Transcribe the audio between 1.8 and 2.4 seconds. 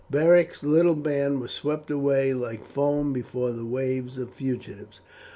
away